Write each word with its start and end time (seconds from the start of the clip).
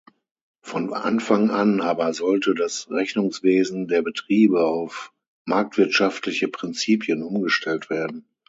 Von 0.63 0.93
Anfang 0.95 1.51
an 1.51 1.79
aber 1.79 2.11
sollte 2.15 2.55
das 2.55 2.89
Rechnungswesen 2.89 3.87
der 3.87 4.01
Betriebe 4.01 4.65
auf 4.65 5.13
marktwirtschaftliche 5.45 6.47
Prinzipien 6.47 7.21
umgestellt 7.21 7.91
werden. 7.91 8.25